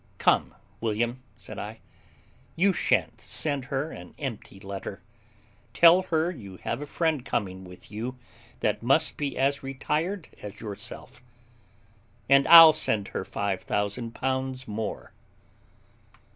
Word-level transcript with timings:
"Come, 0.17 0.55
William," 0.79 1.21
said 1.37 1.59
I, 1.59 1.77
"you 2.55 2.73
shan't 2.73 3.21
send 3.21 3.65
her 3.65 3.91
an 3.91 4.15
empty 4.17 4.59
letter; 4.59 5.03
tell 5.73 6.01
her 6.01 6.31
you 6.31 6.57
have 6.57 6.81
a 6.81 6.87
friend 6.87 7.23
coming 7.23 7.63
with 7.65 7.91
you 7.91 8.17
that 8.61 8.81
must 8.81 9.15
be 9.15 9.37
as 9.37 9.61
retired 9.61 10.29
as 10.41 10.59
yourself, 10.59 11.21
and 12.27 12.47
I'll 12.47 12.73
send 12.73 13.09
her 13.09 13.23
five 13.23 13.61
thousand 13.61 14.13
pounds 14.15 14.67
more." 14.67 15.13